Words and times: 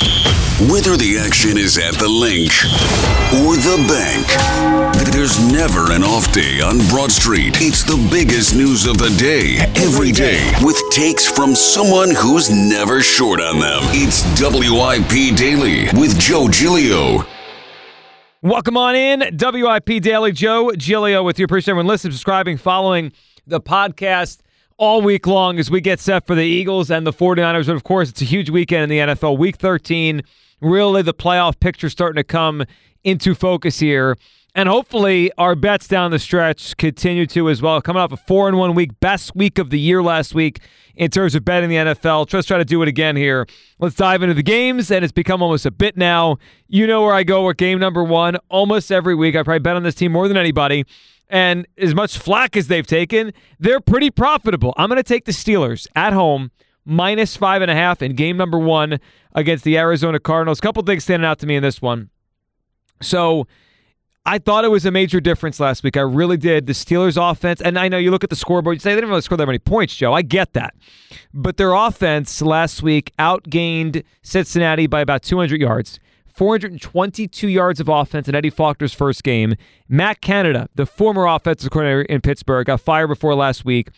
Whether 0.00 0.96
the 0.96 1.18
action 1.18 1.56
is 1.58 1.78
at 1.78 1.94
the 1.94 2.08
Linc 2.08 2.52
or 3.42 3.56
the 3.56 3.84
bank, 3.88 4.26
there's 5.12 5.38
never 5.52 5.92
an 5.92 6.04
off 6.04 6.32
day 6.32 6.60
on 6.60 6.78
Broad 6.88 7.10
Street. 7.10 7.56
It's 7.60 7.82
the 7.82 7.96
biggest 8.10 8.54
news 8.54 8.86
of 8.86 8.98
the 8.98 9.10
day, 9.18 9.56
every 9.76 10.12
day, 10.12 10.52
with 10.62 10.80
takes 10.90 11.28
from 11.28 11.54
someone 11.54 12.14
who's 12.14 12.50
never 12.50 13.00
short 13.02 13.40
on 13.40 13.58
them. 13.58 13.80
It's 13.90 14.22
WIP 14.40 15.36
Daily 15.36 15.88
with 16.00 16.18
Joe 16.18 16.48
Giglio. 16.48 17.26
Welcome 18.42 18.76
on 18.76 18.94
in, 18.94 19.20
WIP 19.36 20.02
Daily. 20.02 20.32
Joe 20.32 20.72
Giglio 20.72 21.24
with 21.24 21.38
you. 21.38 21.44
Appreciate 21.44 21.72
everyone 21.72 21.88
listening, 21.88 22.12
subscribing, 22.12 22.56
following 22.56 23.12
the 23.46 23.60
podcast 23.60 24.38
all 24.78 25.02
week 25.02 25.26
long 25.26 25.58
as 25.58 25.70
we 25.70 25.80
get 25.80 26.00
set 26.00 26.26
for 26.26 26.34
the 26.34 26.44
Eagles 26.44 26.90
and 26.90 27.06
the 27.06 27.12
49ers. 27.12 27.66
But 27.66 27.76
of 27.76 27.84
course, 27.84 28.08
it's 28.08 28.22
a 28.22 28.24
huge 28.24 28.48
weekend 28.48 28.84
in 28.84 28.88
the 28.88 28.98
NFL. 29.14 29.36
Week 29.36 29.56
13, 29.56 30.22
really 30.60 31.02
the 31.02 31.12
playoff 31.12 31.60
picture 31.60 31.90
starting 31.90 32.16
to 32.16 32.24
come 32.24 32.64
into 33.04 33.34
focus 33.34 33.80
here. 33.80 34.16
And 34.54 34.68
hopefully 34.68 35.30
our 35.36 35.54
bets 35.54 35.86
down 35.86 36.10
the 36.10 36.18
stretch 36.18 36.76
continue 36.78 37.26
to 37.26 37.48
as 37.48 37.60
well. 37.60 37.80
Coming 37.80 38.02
off 38.02 38.12
a 38.12 38.16
four 38.16 38.48
and 38.48 38.56
one 38.56 38.74
week, 38.74 38.98
best 38.98 39.36
week 39.36 39.58
of 39.58 39.70
the 39.70 39.78
year 39.78 40.02
last 40.02 40.34
week 40.34 40.60
in 40.96 41.10
terms 41.10 41.34
of 41.34 41.44
betting 41.44 41.68
the 41.68 41.76
NFL. 41.76 42.32
Let's 42.32 42.46
try 42.46 42.58
to 42.58 42.64
do 42.64 42.82
it 42.82 42.88
again 42.88 43.14
here. 43.14 43.46
Let's 43.78 43.94
dive 43.94 44.22
into 44.22 44.34
the 44.34 44.42
games, 44.42 44.90
and 44.90 45.04
it's 45.04 45.12
become 45.12 45.42
almost 45.42 45.64
a 45.64 45.70
bit 45.70 45.96
now. 45.96 46.38
You 46.66 46.86
know 46.86 47.02
where 47.02 47.14
I 47.14 47.22
go 47.22 47.46
with 47.46 47.56
game 47.56 47.78
number 47.78 48.02
one 48.02 48.36
almost 48.48 48.90
every 48.90 49.14
week. 49.14 49.36
I 49.36 49.42
probably 49.42 49.60
bet 49.60 49.76
on 49.76 49.84
this 49.84 49.94
team 49.94 50.12
more 50.12 50.26
than 50.26 50.36
anybody. 50.36 50.84
And 51.30 51.66
as 51.76 51.94
much 51.94 52.18
flack 52.18 52.56
as 52.56 52.68
they've 52.68 52.86
taken, 52.86 53.32
they're 53.58 53.80
pretty 53.80 54.10
profitable. 54.10 54.72
I'm 54.76 54.88
going 54.88 54.96
to 54.96 55.02
take 55.02 55.26
the 55.26 55.32
Steelers 55.32 55.86
at 55.94 56.12
home 56.12 56.50
minus 56.84 57.36
five 57.36 57.60
and 57.60 57.70
a 57.70 57.74
half 57.74 58.00
in 58.00 58.14
game 58.14 58.36
number 58.36 58.58
one 58.58 58.98
against 59.34 59.64
the 59.64 59.76
Arizona 59.76 60.18
Cardinals. 60.18 60.58
A 60.58 60.62
couple 60.62 60.82
things 60.82 61.04
standing 61.04 61.26
out 61.26 61.38
to 61.40 61.46
me 61.46 61.56
in 61.56 61.62
this 61.62 61.82
one. 61.82 62.08
So 63.02 63.46
I 64.24 64.38
thought 64.38 64.64
it 64.64 64.68
was 64.68 64.84
a 64.84 64.90
major 64.90 65.20
difference 65.20 65.60
last 65.60 65.82
week. 65.82 65.96
I 65.96 66.00
really 66.00 66.36
did. 66.36 66.66
The 66.66 66.72
Steelers' 66.72 67.16
offense, 67.18 67.60
and 67.60 67.78
I 67.78 67.88
know 67.88 67.98
you 67.98 68.10
look 68.10 68.24
at 68.24 68.30
the 68.30 68.36
scoreboard, 68.36 68.76
you 68.76 68.80
say 68.80 68.90
they 68.90 68.96
didn't 68.96 69.10
really 69.10 69.22
score 69.22 69.38
that 69.38 69.46
many 69.46 69.58
points, 69.58 69.96
Joe. 69.96 70.12
I 70.12 70.22
get 70.22 70.52
that. 70.54 70.74
But 71.32 71.56
their 71.56 71.72
offense 71.72 72.42
last 72.42 72.82
week 72.82 73.12
outgained 73.18 74.02
Cincinnati 74.22 74.86
by 74.86 75.00
about 75.00 75.22
200 75.22 75.60
yards. 75.60 76.00
422 76.38 77.48
yards 77.48 77.80
of 77.80 77.88
offense 77.88 78.28
in 78.28 78.34
Eddie 78.36 78.48
Faulkner's 78.48 78.94
first 78.94 79.24
game. 79.24 79.56
Matt 79.88 80.20
Canada, 80.20 80.68
the 80.76 80.86
former 80.86 81.26
offensive 81.26 81.72
coordinator 81.72 82.02
in 82.02 82.20
Pittsburgh, 82.20 82.64
got 82.64 82.80
fired 82.80 83.08
before 83.08 83.34
last 83.34 83.64
week. 83.64 83.88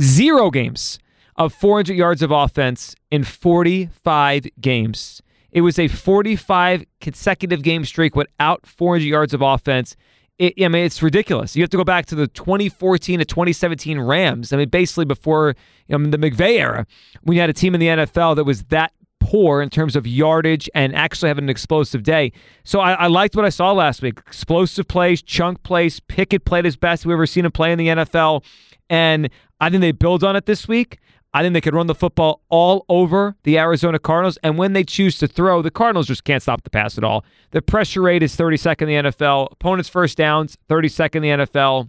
Zero 0.00 0.50
games 0.50 0.98
of 1.36 1.52
400 1.52 1.94
yards 1.94 2.22
of 2.22 2.30
offense 2.30 2.96
in 3.10 3.22
45 3.22 4.46
games. 4.62 5.20
It 5.52 5.60
was 5.60 5.78
a 5.78 5.88
45 5.88 6.84
consecutive 7.02 7.62
game 7.62 7.84
streak 7.84 8.16
without 8.16 8.64
400 8.66 9.04
yards 9.04 9.34
of 9.34 9.42
offense. 9.42 9.94
It, 10.38 10.54
I 10.64 10.68
mean, 10.68 10.86
it's 10.86 11.02
ridiculous. 11.02 11.54
You 11.54 11.62
have 11.64 11.70
to 11.70 11.76
go 11.76 11.84
back 11.84 12.06
to 12.06 12.14
the 12.14 12.28
2014 12.28 13.18
to 13.18 13.26
2017 13.26 14.00
Rams. 14.00 14.54
I 14.54 14.56
mean, 14.56 14.70
basically 14.70 15.04
before 15.04 15.54
you 15.88 15.98
know, 15.98 16.10
the 16.10 16.16
McVay 16.16 16.58
era, 16.58 16.86
when 17.24 17.34
you 17.34 17.42
had 17.42 17.50
a 17.50 17.52
team 17.52 17.74
in 17.74 17.80
the 17.80 17.88
NFL 17.88 18.36
that 18.36 18.44
was 18.44 18.62
that 18.64 18.92
poor 19.24 19.62
in 19.62 19.70
terms 19.70 19.96
of 19.96 20.06
yardage 20.06 20.68
and 20.74 20.94
actually 20.94 21.28
having 21.28 21.44
an 21.44 21.48
explosive 21.48 22.02
day. 22.02 22.30
So 22.62 22.80
I, 22.80 22.92
I, 22.92 23.06
liked 23.06 23.34
what 23.34 23.46
I 23.46 23.48
saw 23.48 23.72
last 23.72 24.02
week. 24.02 24.18
Explosive 24.26 24.86
plays, 24.86 25.22
chunk 25.22 25.62
plays. 25.62 25.98
Pickett 25.98 26.44
played 26.44 26.66
his 26.66 26.76
best 26.76 27.06
we've 27.06 27.14
ever 27.14 27.26
seen 27.26 27.46
him 27.46 27.52
play 27.52 27.72
in 27.72 27.78
the 27.78 27.88
NFL. 27.88 28.44
And 28.90 29.30
I 29.60 29.70
think 29.70 29.80
they 29.80 29.92
build 29.92 30.22
on 30.24 30.36
it 30.36 30.44
this 30.44 30.68
week. 30.68 30.98
I 31.32 31.42
think 31.42 31.54
they 31.54 31.62
could 31.62 31.74
run 31.74 31.86
the 31.86 31.94
football 31.94 32.42
all 32.50 32.84
over 32.90 33.34
the 33.44 33.58
Arizona 33.58 33.98
Cardinals. 33.98 34.38
And 34.42 34.58
when 34.58 34.74
they 34.74 34.84
choose 34.84 35.16
to 35.18 35.26
throw, 35.26 35.62
the 35.62 35.70
Cardinals 35.70 36.06
just 36.06 36.24
can't 36.24 36.42
stop 36.42 36.62
the 36.62 36.70
pass 36.70 36.98
at 36.98 37.02
all. 37.02 37.24
The 37.52 37.62
pressure 37.62 38.02
rate 38.02 38.22
is 38.22 38.36
32nd 38.36 38.82
in 38.82 38.88
the 38.88 39.10
NFL. 39.10 39.52
Opponents' 39.52 39.88
first 39.88 40.18
downs, 40.18 40.58
32nd 40.68 41.16
in 41.16 41.22
the 41.22 41.44
NFL. 41.46 41.88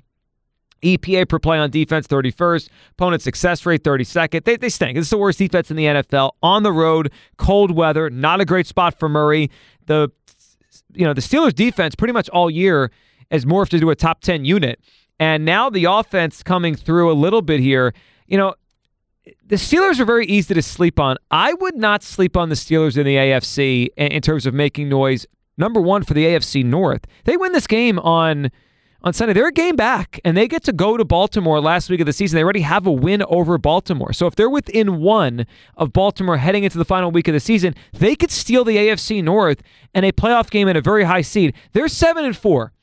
EPA 0.83 1.27
per 1.27 1.39
play 1.39 1.57
on 1.57 1.69
defense, 1.69 2.07
31st. 2.07 2.69
Opponent 2.91 3.21
success 3.21 3.65
rate, 3.65 3.83
32nd. 3.83 4.43
They, 4.43 4.57
they 4.57 4.69
stink. 4.69 4.95
This 4.95 5.05
is 5.05 5.09
the 5.09 5.17
worst 5.17 5.39
defense 5.39 5.71
in 5.71 5.77
the 5.77 5.85
NFL. 5.85 6.31
On 6.43 6.63
the 6.63 6.71
road, 6.71 7.11
cold 7.37 7.71
weather, 7.71 8.09
not 8.09 8.41
a 8.41 8.45
great 8.45 8.67
spot 8.67 8.99
for 8.99 9.09
Murray. 9.09 9.49
The 9.87 10.09
you 10.93 11.05
know 11.05 11.13
the 11.13 11.21
Steelers 11.21 11.53
defense 11.53 11.95
pretty 11.95 12.13
much 12.13 12.29
all 12.29 12.49
year 12.49 12.91
has 13.31 13.45
morphed 13.45 13.73
into 13.73 13.89
a 13.89 13.95
top 13.95 14.21
10 14.21 14.45
unit. 14.45 14.79
And 15.19 15.45
now 15.45 15.69
the 15.69 15.85
offense 15.85 16.43
coming 16.43 16.75
through 16.75 17.11
a 17.11 17.13
little 17.13 17.41
bit 17.41 17.59
here. 17.59 17.93
You 18.27 18.37
know, 18.37 18.55
the 19.45 19.55
Steelers 19.55 19.99
are 19.99 20.05
very 20.05 20.25
easy 20.25 20.53
to 20.53 20.61
sleep 20.61 20.99
on. 20.99 21.17
I 21.31 21.53
would 21.53 21.75
not 21.75 22.03
sleep 22.03 22.35
on 22.35 22.49
the 22.49 22.55
Steelers 22.55 22.97
in 22.97 23.05
the 23.05 23.15
AFC 23.15 23.87
in 23.97 24.21
terms 24.21 24.45
of 24.45 24.53
making 24.53 24.89
noise. 24.89 25.25
Number 25.57 25.79
one 25.79 26.03
for 26.03 26.13
the 26.13 26.25
AFC 26.25 26.65
North. 26.65 27.05
They 27.23 27.37
win 27.37 27.53
this 27.53 27.67
game 27.67 27.97
on 27.99 28.51
on 29.05 29.13
Sunday. 29.13 29.33
They're 29.33 29.47
a 29.47 29.53
game 29.53 29.75
back, 29.75 30.19
and 30.25 30.35
they 30.35 30.47
get 30.47 30.63
to 30.63 30.73
go 30.73 30.97
to 30.97 31.05
Baltimore 31.05 31.61
last 31.61 31.89
week 31.89 31.99
of 31.99 32.07
the 32.07 32.13
season. 32.13 32.35
They 32.35 32.43
already 32.43 32.61
have 32.61 32.87
a 32.87 32.91
win 32.91 33.23
over 33.29 33.57
Baltimore. 33.59 34.11
So 34.11 34.25
if 34.25 34.35
they're 34.35 34.49
within 34.49 34.99
one 34.99 35.45
of 35.77 35.93
Baltimore 35.93 36.37
heading 36.37 36.63
into 36.63 36.79
the 36.79 36.85
final 36.85 37.11
week 37.11 37.27
of 37.27 37.33
the 37.33 37.39
season, 37.39 37.75
they 37.93 38.15
could 38.15 38.31
steal 38.31 38.65
the 38.65 38.75
AFC 38.75 39.23
North 39.23 39.61
and 39.93 40.05
a 40.05 40.11
playoff 40.11 40.49
game 40.49 40.67
in 40.67 40.75
a 40.75 40.81
very 40.81 41.03
high 41.03 41.21
seed. 41.21 41.53
They're 41.73 41.87
seven 41.87 42.25
and 42.25 42.35
four. 42.35 42.73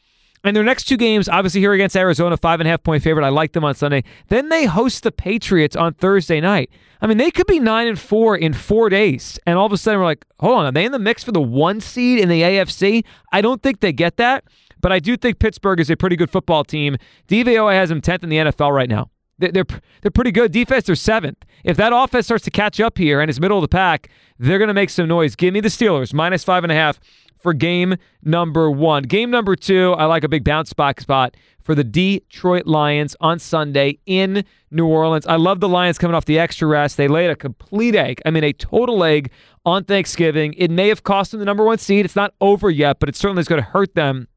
And 0.44 0.56
their 0.56 0.64
next 0.64 0.84
two 0.84 0.96
games, 0.96 1.28
obviously 1.28 1.60
here 1.60 1.72
against 1.72 1.96
Arizona, 1.96 2.36
five 2.36 2.60
and 2.60 2.66
a 2.66 2.70
half 2.70 2.82
point 2.82 3.02
favorite. 3.02 3.24
I 3.24 3.28
like 3.28 3.52
them 3.52 3.64
on 3.64 3.74
Sunday. 3.74 4.02
Then 4.28 4.48
they 4.48 4.64
host 4.64 5.04
the 5.04 5.12
Patriots 5.12 5.76
on 5.76 5.94
Thursday 5.94 6.40
night. 6.40 6.70
I 7.00 7.06
mean, 7.06 7.18
they 7.18 7.30
could 7.30 7.46
be 7.46 7.60
nine 7.60 7.86
and 7.86 7.98
four 7.98 8.36
in 8.36 8.52
four 8.52 8.88
days, 8.88 9.38
and 9.46 9.58
all 9.58 9.66
of 9.66 9.72
a 9.72 9.76
sudden 9.76 10.00
we're 10.00 10.06
like, 10.06 10.24
hold 10.40 10.58
on, 10.58 10.66
are 10.66 10.72
they 10.72 10.84
in 10.84 10.92
the 10.92 10.98
mix 10.98 11.22
for 11.24 11.32
the 11.32 11.40
one 11.40 11.80
seed 11.80 12.18
in 12.20 12.28
the 12.28 12.42
AFC? 12.42 13.04
I 13.32 13.40
don't 13.40 13.62
think 13.62 13.80
they 13.80 13.92
get 13.92 14.16
that. 14.18 14.44
But 14.82 14.92
I 14.92 14.98
do 14.98 15.16
think 15.16 15.38
Pittsburgh 15.38 15.80
is 15.80 15.88
a 15.88 15.96
pretty 15.96 16.16
good 16.16 16.30
football 16.30 16.64
team. 16.64 16.98
DVOA 17.28 17.72
has 17.72 17.88
them 17.88 18.02
10th 18.02 18.24
in 18.24 18.28
the 18.28 18.36
NFL 18.36 18.72
right 18.72 18.88
now. 18.88 19.10
They're, 19.38 19.64
they're 20.02 20.10
pretty 20.12 20.30
good. 20.30 20.52
Defense, 20.52 20.84
they're 20.84 20.94
seventh. 20.94 21.44
If 21.64 21.76
that 21.78 21.92
offense 21.92 22.26
starts 22.26 22.44
to 22.44 22.50
catch 22.50 22.78
up 22.78 22.98
here 22.98 23.20
and 23.20 23.30
is 23.30 23.40
middle 23.40 23.58
of 23.58 23.62
the 23.62 23.68
pack, 23.68 24.10
they're 24.38 24.58
going 24.58 24.68
to 24.68 24.74
make 24.74 24.90
some 24.90 25.08
noise. 25.08 25.34
Give 25.34 25.54
me 25.54 25.60
the 25.60 25.68
Steelers, 25.68 26.12
minus 26.12 26.44
five 26.44 26.62
and 26.62 26.70
a 26.70 26.76
half 26.76 27.00
for 27.40 27.52
game 27.52 27.96
number 28.22 28.70
one. 28.70 29.02
Game 29.02 29.30
number 29.30 29.56
two, 29.56 29.94
I 29.94 30.04
like 30.04 30.22
a 30.22 30.28
big 30.28 30.44
bounce 30.44 30.72
back 30.72 31.00
spot 31.00 31.36
for 31.60 31.74
the 31.74 31.84
Detroit 31.84 32.66
Lions 32.66 33.16
on 33.20 33.38
Sunday 33.38 33.98
in 34.06 34.44
New 34.70 34.86
Orleans. 34.86 35.26
I 35.26 35.36
love 35.36 35.60
the 35.60 35.68
Lions 35.68 35.98
coming 35.98 36.14
off 36.14 36.24
the 36.24 36.38
extra 36.38 36.68
rest. 36.68 36.96
They 36.96 37.08
laid 37.08 37.30
a 37.30 37.36
complete 37.36 37.94
egg. 37.94 38.20
I 38.24 38.30
mean, 38.30 38.44
a 38.44 38.52
total 38.52 39.02
egg 39.02 39.30
on 39.64 39.84
Thanksgiving. 39.84 40.54
It 40.56 40.70
may 40.70 40.88
have 40.88 41.02
cost 41.02 41.32
them 41.32 41.40
the 41.40 41.46
number 41.46 41.64
one 41.64 41.78
seed. 41.78 42.04
It's 42.04 42.16
not 42.16 42.34
over 42.40 42.70
yet, 42.70 43.00
but 43.00 43.08
it 43.08 43.16
certainly 43.16 43.40
is 43.40 43.48
going 43.48 43.62
to 43.62 43.68
hurt 43.68 43.94
them 43.94 44.28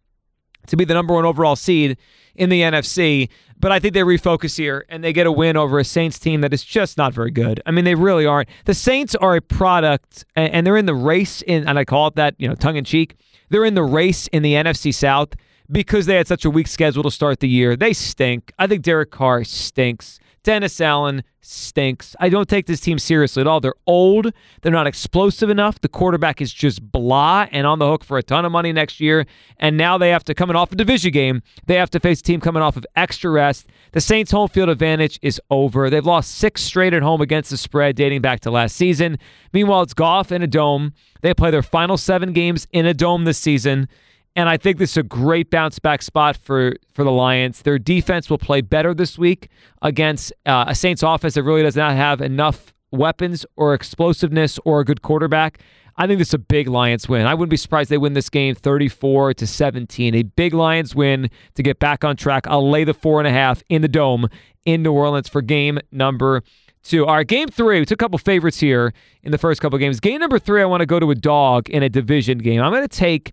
to 0.68 0.78
be 0.78 0.86
the 0.86 0.94
number 0.94 1.14
one 1.14 1.26
overall 1.26 1.56
seed 1.56 1.98
in 2.36 2.50
the 2.50 2.62
NFC. 2.62 3.30
But 3.58 3.72
I 3.72 3.80
think 3.80 3.94
they 3.94 4.02
refocus 4.02 4.58
here 4.58 4.86
and 4.90 5.04
they 5.04 5.14
get 5.14 5.28
a 5.28 5.32
win 5.32 5.56
over 5.56 5.80
a 5.80 5.86
Saints 5.86 6.20
team 6.20 6.42
that 6.42 6.54
is 6.54 6.64
just 6.64 6.98
not 6.98 7.14
very 7.14 7.32
good. 7.32 7.62
I 7.66 7.72
mean, 7.72 7.86
they 7.86 7.96
really 7.96 8.26
aren't. 8.26 8.50
The 8.66 8.74
Saints 8.74 9.16
are 9.16 9.38
a 9.38 9.42
product, 9.42 10.26
and 10.36 10.68
they're 10.68 10.78
in 10.78 10.86
the 10.86 10.94
race 10.94 11.42
in, 11.42 11.68
and 11.68 11.80
I 11.80 11.86
call 11.86 12.08
it 12.08 12.16
that, 12.16 12.36
you 12.38 12.48
know, 12.48 12.56
tongue 12.56 12.76
in 12.76 12.84
cheek. 12.84 13.16
They're 13.50 13.66
in 13.66 13.76
the 13.76 13.84
race 13.84 14.28
in 14.28 14.44
the 14.44 14.54
NFC 14.54 14.94
South 14.94 15.30
because 15.72 16.06
they 16.06 16.16
had 16.16 16.28
such 16.28 16.46
a 16.46 16.50
weak 16.50 16.68
schedule 16.68 17.04
to 17.04 17.12
start 17.12 17.40
the 17.40 17.48
year. 17.48 17.76
They 17.76 17.94
stink. 17.94 18.52
I 18.60 18.68
think 18.68 18.84
Derek 18.84 19.12
Carr 19.12 19.44
stinks. 19.44 20.20
Dennis 20.46 20.80
Allen 20.80 21.24
stinks. 21.42 22.16
I 22.20 22.30
don't 22.30 22.48
take 22.48 22.68
this 22.68 22.80
team 22.80 23.00
seriously 23.00 23.42
at 23.42 23.48
all. 23.48 23.60
They're 23.60 23.74
old. 23.88 24.32
They're 24.62 24.72
not 24.72 24.86
explosive 24.86 25.50
enough. 25.50 25.82
The 25.82 25.90
quarterback 25.90 26.40
is 26.40 26.54
just 26.54 26.92
blah 26.92 27.48
and 27.52 27.66
on 27.66 27.80
the 27.80 27.88
hook 27.88 28.04
for 28.04 28.20
a 28.20 28.24
ton 28.24 28.46
of 28.46 28.52
money 28.52 28.72
next 28.72 29.00
year. 29.00 29.26
And 29.58 29.76
now 29.76 29.98
they 29.98 30.12
have 30.12 30.24
to, 30.26 30.36
coming 30.36 30.56
off 30.56 30.72
a 30.72 30.76
division 30.76 31.12
game, 31.12 31.42
they 31.66 31.76
have 31.76 31.90
to 31.90 32.00
face 32.00 32.20
a 32.20 32.24
team 32.24 32.42
coming 32.42 32.62
off 32.62 32.78
of 32.78 32.86
extra 32.96 33.32
rest. 33.32 33.68
The 33.92 34.02
Saints' 34.02 34.32
home 34.32 34.48
field 34.48 34.70
advantage 34.70 35.20
is 35.24 35.42
over. 35.50 35.90
They've 35.90 36.06
lost 36.06 36.36
six 36.36 36.62
straight 36.62 36.94
at 36.94 37.02
home 37.02 37.22
against 37.22 37.50
the 37.50 37.58
spread 37.58 37.96
dating 37.96 38.22
back 38.22 38.42
to 38.42 38.52
last 38.52 38.76
season. 38.76 39.18
Meanwhile, 39.52 39.82
it's 39.82 39.96
golf 39.96 40.32
in 40.32 40.44
a 40.44 40.48
dome. 40.48 40.94
They 41.22 41.34
play 41.34 41.50
their 41.50 41.64
final 41.64 41.98
seven 41.98 42.34
games 42.34 42.68
in 42.72 42.86
a 42.86 42.94
dome 42.94 43.26
this 43.26 43.40
season. 43.40 43.90
And 44.36 44.50
I 44.50 44.58
think 44.58 44.78
this 44.78 44.92
is 44.92 44.98
a 44.98 45.04
great 45.04 45.50
bounce 45.50 45.80
back 45.80 46.02
spot 46.02 46.36
for, 46.36 46.74
for 46.94 47.04
the 47.04 47.12
Lions. 47.12 47.62
Their 47.62 47.80
defense 47.80 48.30
will 48.30 48.38
play 48.38 48.62
better 48.62 48.94
this 48.94 49.18
week 49.18 49.50
against 49.82 50.34
uh, 50.46 50.66
a 50.68 50.76
Saints 50.76 51.04
offense 51.04 51.36
that 51.36 51.44
really 51.44 51.64
does 51.64 51.78
not 51.78 51.96
have 51.96 52.20
enough 52.20 52.74
weapons 52.92 53.46
or 53.56 53.74
explosiveness 53.74 54.60
or 54.66 54.82
a 54.82 54.86
good 54.86 55.02
quarterback. 55.02 55.60
I 55.98 56.08
think 56.08 56.20
this 56.20 56.30
is 56.30 56.34
a 56.34 56.40
big 56.40 56.68
Lions 56.68 57.08
win. 57.08 57.26
I 57.26 57.34
wouldn't 57.34 57.50
be 57.50 57.58
surprised 57.58 57.90
they 57.90 57.98
win 57.98 58.14
this 58.14 58.30
game 58.30 58.54
34 58.56 59.36
to 59.36 59.48
17. 59.48 60.16
A 60.16 60.24
big 60.24 60.54
Lions 60.54 60.94
win 60.94 61.30
to 61.54 61.64
get 61.64 61.80
back 61.80 62.04
on 62.04 62.18
track. 62.18 62.46
I'll 62.48 62.70
lay 62.70 62.84
the 62.84 62.94
four 62.94 63.22
and 63.22 63.28
a 63.28 63.32
half 63.32 63.64
in 63.70 63.82
the 63.82 63.88
dome 63.88 64.28
in 64.66 64.84
New 64.84 64.92
Orleans 64.92 65.30
for 65.30 65.42
game 65.42 65.80
number 65.94 66.44
two. 66.84 67.06
All 67.06 67.16
right, 67.16 67.28
game 67.28 67.48
three. 67.48 67.80
We 67.80 67.86
took 67.86 68.02
a 68.02 68.04
couple 68.04 68.18
favorites 68.18 68.60
here 68.60 68.94
in 69.24 69.32
the 69.32 69.38
first 69.38 69.62
couple 69.62 69.80
games. 69.80 70.02
Game 70.02 70.20
number 70.20 70.38
three, 70.38 70.62
I 70.62 70.66
want 70.66 70.82
to 70.82 70.86
go 70.86 71.00
to 71.00 71.12
a 71.12 71.16
dog 71.16 71.70
in 71.70 71.82
a 71.82 71.90
division 71.90 72.40
game. 72.40 72.62
I'm 72.62 72.74
going 72.74 72.88
to 72.88 72.90
take 72.90 73.32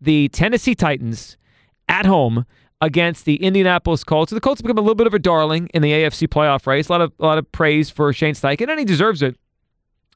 the 0.00 0.28
Tennessee 0.28 0.74
Titans 0.74 1.36
at 1.88 2.06
home 2.06 2.44
against 2.80 3.24
the 3.24 3.36
Indianapolis 3.36 4.04
Colts. 4.04 4.32
The 4.32 4.40
Colts 4.40 4.60
have 4.60 4.64
become 4.64 4.78
a 4.78 4.82
little 4.82 4.94
bit 4.94 5.06
of 5.06 5.14
a 5.14 5.18
darling 5.18 5.68
in 5.74 5.82
the 5.82 5.92
AFC 5.92 6.28
playoff 6.28 6.66
race. 6.66 6.88
A 6.88 6.92
lot 6.92 7.00
of 7.00 7.12
a 7.18 7.24
lot 7.24 7.38
of 7.38 7.50
praise 7.52 7.90
for 7.90 8.12
Shane 8.12 8.34
Steichen, 8.34 8.68
and 8.68 8.78
he 8.78 8.84
deserves 8.84 9.22
it 9.22 9.36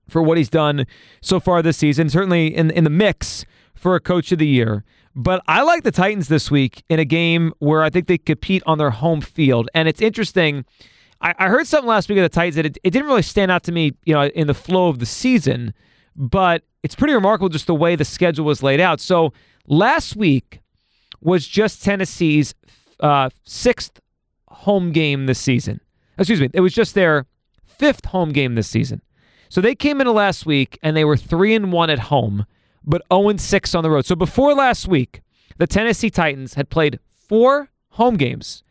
for 0.08 0.22
what 0.22 0.38
he's 0.38 0.50
done 0.50 0.86
so 1.20 1.40
far 1.40 1.62
this 1.62 1.76
season. 1.76 2.08
Certainly 2.08 2.54
in 2.54 2.70
in 2.70 2.84
the 2.84 2.90
mix 2.90 3.44
for 3.74 3.96
a 3.96 4.00
coach 4.00 4.30
of 4.32 4.38
the 4.38 4.46
year. 4.46 4.84
But 5.14 5.42
I 5.46 5.62
like 5.62 5.82
the 5.82 5.90
Titans 5.90 6.28
this 6.28 6.50
week 6.50 6.84
in 6.88 6.98
a 6.98 7.04
game 7.04 7.52
where 7.58 7.82
I 7.82 7.90
think 7.90 8.06
they 8.06 8.16
compete 8.16 8.62
on 8.64 8.78
their 8.78 8.90
home 8.90 9.20
field. 9.20 9.68
And 9.74 9.88
it's 9.88 10.00
interesting. 10.00 10.64
I, 11.20 11.34
I 11.38 11.48
heard 11.48 11.66
something 11.66 11.88
last 11.88 12.08
week 12.08 12.18
of 12.18 12.22
the 12.22 12.28
Titans 12.30 12.56
that 12.56 12.66
it, 12.66 12.78
it 12.82 12.90
didn't 12.90 13.08
really 13.08 13.22
stand 13.22 13.50
out 13.50 13.62
to 13.64 13.72
me, 13.72 13.92
you 14.04 14.14
know, 14.14 14.24
in 14.28 14.46
the 14.46 14.54
flow 14.54 14.88
of 14.88 15.00
the 15.00 15.06
season, 15.06 15.74
but 16.16 16.62
it's 16.82 16.94
pretty 16.94 17.14
remarkable 17.14 17.48
just 17.48 17.66
the 17.66 17.74
way 17.74 17.96
the 17.96 18.04
schedule 18.04 18.44
was 18.44 18.62
laid 18.62 18.80
out. 18.80 19.00
So 19.00 19.32
last 19.66 20.16
week 20.16 20.60
was 21.20 21.46
just 21.46 21.82
Tennessee's 21.82 22.54
uh, 23.00 23.30
sixth 23.44 24.00
home 24.48 24.92
game 24.92 25.26
this 25.26 25.38
season. 25.38 25.80
Excuse 26.18 26.40
me, 26.40 26.50
it 26.52 26.60
was 26.60 26.72
just 26.72 26.94
their 26.94 27.26
fifth 27.64 28.04
home 28.06 28.30
game 28.30 28.54
this 28.54 28.68
season. 28.68 29.02
So 29.48 29.60
they 29.60 29.74
came 29.74 30.00
into 30.00 30.12
last 30.12 30.46
week 30.46 30.78
and 30.82 30.96
they 30.96 31.04
were 31.04 31.16
three 31.16 31.54
and 31.54 31.72
one 31.72 31.90
at 31.90 31.98
home, 31.98 32.46
but 32.84 33.02
0 33.12 33.28
and 33.28 33.40
6 33.40 33.74
on 33.74 33.82
the 33.82 33.90
road. 33.90 34.06
So 34.06 34.16
before 34.16 34.54
last 34.54 34.88
week, 34.88 35.20
the 35.58 35.66
Tennessee 35.66 36.10
Titans 36.10 36.54
had 36.54 36.70
played 36.70 36.98
four 37.14 37.70
home 37.90 38.16
games 38.16 38.62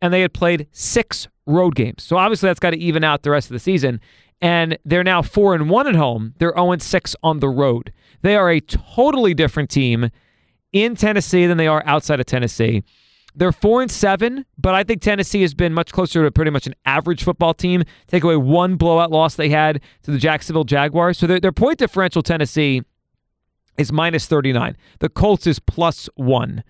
and 0.00 0.12
they 0.12 0.20
had 0.20 0.32
played 0.32 0.68
six 0.70 1.28
road 1.46 1.74
games. 1.74 2.02
So 2.02 2.16
obviously 2.16 2.48
that's 2.48 2.60
got 2.60 2.70
to 2.70 2.78
even 2.78 3.02
out 3.02 3.22
the 3.22 3.30
rest 3.30 3.48
of 3.48 3.54
the 3.54 3.58
season. 3.58 4.00
And 4.40 4.78
they're 4.84 5.04
now 5.04 5.22
four 5.22 5.54
and 5.54 5.68
one 5.68 5.88
at 5.88 5.96
home. 5.96 6.34
They're 6.38 6.54
0 6.54 6.72
and 6.72 6.82
6 6.82 7.16
on 7.22 7.40
the 7.40 7.48
road. 7.48 7.92
They 8.22 8.36
are 8.36 8.50
a 8.50 8.60
totally 8.60 9.34
different 9.34 9.70
team 9.70 10.10
in 10.72 10.94
Tennessee 10.96 11.46
than 11.46 11.56
they 11.56 11.66
are 11.66 11.82
outside 11.86 12.20
of 12.20 12.26
Tennessee. 12.26 12.82
They're 13.34 13.52
four 13.52 13.82
and 13.82 13.90
seven, 13.90 14.44
but 14.56 14.74
I 14.74 14.82
think 14.82 15.00
Tennessee 15.00 15.42
has 15.42 15.54
been 15.54 15.72
much 15.72 15.92
closer 15.92 16.24
to 16.24 16.30
pretty 16.30 16.50
much 16.50 16.66
an 16.66 16.74
average 16.84 17.22
football 17.22 17.54
team. 17.54 17.84
Take 18.08 18.24
away 18.24 18.36
one 18.36 18.74
blowout 18.74 19.12
loss 19.12 19.36
they 19.36 19.48
had 19.48 19.80
to 20.02 20.10
the 20.10 20.18
Jacksonville 20.18 20.64
Jaguars. 20.64 21.18
So 21.18 21.28
their, 21.28 21.38
their 21.38 21.52
point 21.52 21.78
differential, 21.78 22.22
Tennessee, 22.22 22.82
is 23.76 23.92
minus 23.92 24.26
39. 24.26 24.76
The 24.98 25.08
Colts 25.08 25.46
is 25.46 25.60
plus 25.60 26.08
one. 26.16 26.64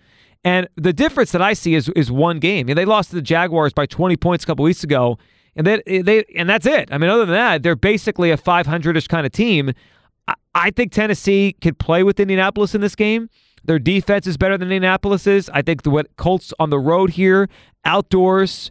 And 0.44 0.69
the 0.76 0.93
difference 0.93 1.32
that 1.32 1.43
I 1.43 1.55
see 1.55 1.75
is 1.75 1.88
is 1.91 2.12
one 2.12 2.38
game. 2.38 2.67
I 2.67 2.69
mean, 2.69 2.76
they 2.76 2.85
lost 2.85 3.11
to 3.11 3.17
the 3.17 3.23
Jaguars 3.23 3.73
by 3.73 3.87
20 3.87 4.17
points 4.19 4.44
a 4.44 4.47
couple 4.47 4.65
weeks 4.65 4.85
ago, 4.85 5.19
and 5.58 5.66
they, 5.66 6.02
they 6.02 6.25
and 6.37 6.49
that's 6.49 6.66
it. 6.66 6.88
I 6.93 6.99
mean, 6.99 7.10
other 7.10 7.26
than 7.26 7.34
that, 7.34 7.64
they're 7.64 7.76
basically 7.76 8.31
a 8.31 8.38
500ish 8.38 9.08
kind 9.08 9.26
of 9.26 9.32
team. 9.32 9.72
I, 10.28 10.34
I 10.55 10.70
think 10.70 10.93
Tennessee 10.93 11.56
could 11.60 11.78
play 11.78 12.05
with 12.05 12.20
Indianapolis 12.20 12.76
in 12.76 12.81
this 12.81 12.94
game. 12.94 13.28
Their 13.64 13.81
defense 13.81 14.28
is 14.28 14.37
better 14.37 14.56
than 14.56 14.69
Indianapolis's. 14.69 15.50
I 15.50 15.62
think 15.62 15.82
the 15.82 15.90
what 15.90 16.16
Colts 16.16 16.55
on 16.60 16.70
the 16.70 16.78
road 16.78 17.10
here, 17.10 17.49
outdoors, 17.84 18.70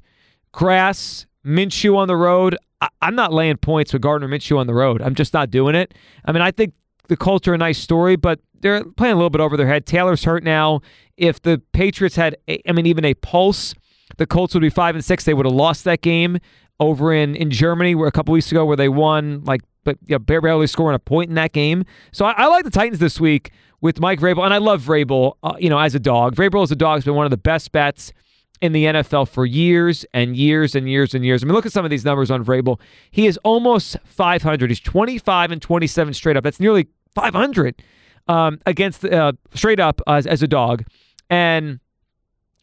grass, 0.54 1.26
Minshew 1.46 1.98
on 1.98 2.08
the 2.08 2.16
road. 2.16 2.58
I, 2.80 2.88
am 3.02 3.16
not 3.16 3.34
laying 3.34 3.58
points 3.58 3.92
with 3.92 4.02
Gardner 4.02 4.30
Minshew 4.30 4.58
on 4.58 4.68
the 4.68 4.74
road. 4.74 5.02
I'm 5.02 5.14
just 5.14 5.34
not 5.34 5.52
doing 5.52 5.76
it. 5.76 5.94
I 6.24 6.32
mean, 6.32 6.42
I 6.42 6.52
think 6.52 6.74
the 7.10 7.18
Colts 7.18 7.50
are 7.50 7.54
a 7.54 7.58
nice 7.58 7.80
story, 7.80 8.16
but 8.16 8.40
they're 8.62 8.86
playing 8.86 9.14
a 9.14 9.18
little 9.18 9.30
bit 9.30 9.42
over 9.42 9.58
their 9.58 9.68
head. 9.68 9.86
Taylor's 9.86 10.24
hurt 10.24 10.44
now. 10.44 10.80
If 11.18 11.42
the 11.42 11.62
Patriots 11.74 12.16
had, 12.16 12.38
a, 12.48 12.62
I 12.70 12.72
mean, 12.72 12.86
even 12.86 13.04
a 13.04 13.14
pulse, 13.16 13.74
the 14.16 14.26
Colts 14.26 14.54
would 14.54 14.62
be 14.62 14.70
five 14.70 14.96
and 14.96 15.04
six. 15.04 15.26
They 15.26 15.34
would 15.34 15.46
have 15.46 15.56
lost 15.56 15.84
that 15.84 16.02
game 16.02 16.38
over 16.80 17.14
in 17.14 17.36
in 17.36 17.52
Germany, 17.52 17.96
where 17.96 18.08
a 18.08 18.12
couple 18.12 18.34
weeks 18.34 18.52
ago, 18.52 18.66
where 18.66 18.78
they 18.78 18.90
won 18.90 19.44
like, 19.44 19.62
but 19.84 19.98
you 20.06 20.16
know, 20.16 20.20
barely 20.20 20.68
scoring 20.68 20.96
a 20.96 21.00
point 21.00 21.30
in 21.30 21.36
that 21.36 21.54
game. 21.54 21.84
So 22.12 22.26
I, 22.26 22.32
I 22.32 22.48
like 22.48 22.64
the 22.64 22.72
Titans 22.72 23.00
this 23.00 23.20
week 23.20 23.52
with 23.82 24.00
Mike 24.00 24.20
Vrabel, 24.20 24.44
and 24.44 24.54
I 24.54 24.58
love 24.58 24.82
Vrabel. 24.82 25.34
Uh, 25.44 25.54
you 25.60 25.70
know, 25.70 25.80
as 25.80 25.96
a 25.96 26.00
dog, 26.00 26.36
Vrabel 26.36 26.64
as 26.64 26.72
a 26.72 26.76
dog 26.76 26.98
has 26.98 27.06
been 27.06 27.16
one 27.16 27.26
of 27.26 27.32
the 27.32 27.38
best 27.38 27.72
bets 27.72 28.14
in 28.62 28.72
the 28.72 28.86
NFL 28.86 29.28
for 29.28 29.46
years 29.46 30.06
and 30.14 30.36
years 30.36 30.76
and 30.76 30.90
years 30.90 31.14
and 31.14 31.24
years. 31.24 31.44
I 31.44 31.46
mean, 31.46 31.54
look 31.54 31.66
at 31.66 31.72
some 31.72 31.86
of 31.86 31.92
these 31.92 32.06
numbers 32.06 32.32
on 32.32 32.44
Vrabel. 32.44 32.80
He 33.12 33.28
is 33.28 33.38
almost 33.44 33.98
500. 34.06 34.70
He's 34.70 34.80
25 34.80 35.52
and 35.52 35.62
27 35.62 36.14
straight 36.14 36.38
up. 36.38 36.44
That's 36.44 36.60
nearly 36.60 36.88
500 37.14 37.82
um, 38.28 38.60
against 38.66 39.06
uh, 39.06 39.34
straight 39.54 39.80
up 39.80 40.02
as, 40.08 40.26
as 40.26 40.42
a 40.42 40.48
dog, 40.48 40.84
and 41.30 41.80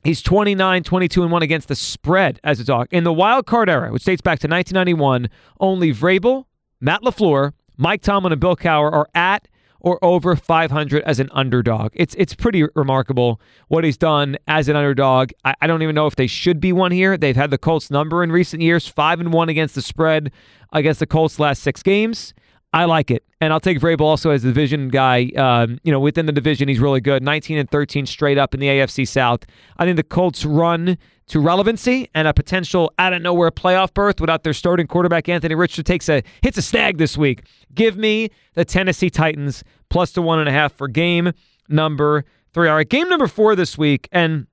he's 0.05 0.23
29, 0.23 0.83
22 0.83 1.23
and 1.23 1.33
one 1.33 1.43
against 1.43 1.69
the 1.69 1.75
spread 1.75 2.39
as 2.45 2.61
a 2.61 2.65
dog 2.65 2.89
in 2.91 3.05
the 3.05 3.13
wild 3.13 3.47
card 3.47 3.69
era, 3.69 3.91
which 3.91 4.05
dates 4.05 4.23
back 4.23 4.39
to 4.41 4.49
1991. 4.49 5.29
Only 5.61 5.93
Vrabel, 5.93 6.45
Matt 6.81 7.03
LaFleur, 7.03 7.53
Mike 7.77 8.03
Tomlin, 8.03 8.33
and 8.33 8.41
Bill 8.41 8.57
Cowher 8.57 8.93
are 8.93 9.09
at 9.15 9.49
or 9.85 10.03
over 10.03 10.35
500 10.35 11.03
as 11.03 11.21
an 11.21 11.29
underdog. 11.33 11.93
It's 11.95 12.15
it's 12.15 12.35
pretty 12.35 12.65
remarkable 12.75 13.41
what 13.69 13.85
he's 13.85 13.99
done 13.99 14.37
as 14.49 14.69
an 14.69 14.77
underdog. 14.77 15.31
I, 15.45 15.55
I, 15.61 15.67
don't 15.67 15.83
even 15.83 15.95
know 15.95 16.07
if 16.07 16.17
they 16.17 16.27
should 16.27 16.59
be 16.59 16.73
one 16.73 16.91
here. 16.91 17.19
They've 17.19 17.37
had 17.37 17.51
the 17.51 17.59
Colts 17.59 17.91
number 17.91 18.25
in 18.25 18.33
recent 18.33 18.63
years, 18.63 18.89
five 18.89 19.21
and 19.21 19.31
one 19.31 19.51
against 19.51 19.75
the 19.75 19.83
spread 19.83 20.33
against 20.73 21.01
the 21.01 21.07
Colts 21.07 21.39
last 21.39 21.63
six 21.63 21.83
games. 21.83 22.33
I 22.75 22.87
like 22.87 23.13
it, 23.13 23.23
and 23.41 23.53
I'll 23.53 23.61
take 23.61 23.79
Vrabel 23.79 24.01
also 24.01 24.31
as 24.31 24.43
the 24.43 24.49
division 24.49 24.89
guy. 24.89 25.31
Um, 25.37 25.79
you 25.85 25.93
know, 25.93 26.01
within 26.01 26.27
the 26.27 26.33
division, 26.33 26.67
he's 26.67 26.81
really 26.81 27.01
good. 27.01 27.23
19 27.23 27.57
and 27.57 27.71
13 27.71 28.05
straight 28.05 28.37
up 28.37 28.53
in 28.53 28.59
the 28.59 28.67
AFC 28.67 29.07
South. 29.07 29.45
I 29.79 29.85
think 29.85 29.97
the 29.97 30.03
Colts 30.03 30.45
run 30.45 30.99
to 31.29 31.39
relevancy 31.39 32.11
and 32.17 32.27
a 32.27 32.35
potential 32.35 32.93
out 32.99 33.13
of 33.13 33.23
nowhere 33.23 33.53
playoff 33.53 33.95
berth 33.95 34.21
without 34.21 34.43
their 34.43 34.53
starting 34.53 34.89
quarterback 34.89 35.29
Anthony 35.29 35.55
Richardson 35.55 35.85
takes 35.85 36.09
a 36.09 36.25
hits 36.43 36.59
a 36.59 36.63
snag 36.63 36.99
this 36.99 37.17
week. 37.17 37.45
Give 37.73 37.97
me 37.97 38.31
the 38.55 38.65
Tennessee 38.65 39.09
Titans 39.09 39.63
plus 39.89 40.11
the 40.11 40.21
one 40.21 40.41
and 40.41 40.49
a 40.49 40.53
half 40.53 40.73
for 40.73 40.89
game 40.89 41.31
number 41.69 42.25
three. 42.53 42.69
All 42.69 42.75
right, 42.75 42.89
game 42.89 43.09
number 43.09 43.29
four 43.29 43.55
this 43.55 43.79
week, 43.79 44.09
and 44.11 44.49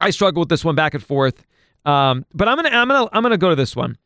I 0.00 0.08
struggle 0.10 0.40
with 0.40 0.48
this 0.48 0.64
one 0.64 0.76
back 0.76 0.94
and 0.94 1.04
forth. 1.04 1.44
Um, 1.84 2.24
but 2.32 2.48
I'm 2.48 2.56
gonna 2.56 2.70
I'm 2.70 2.88
gonna 2.88 3.08
I'm 3.12 3.22
gonna 3.22 3.36
go 3.36 3.50
to 3.50 3.56
this 3.56 3.76
one. 3.76 3.98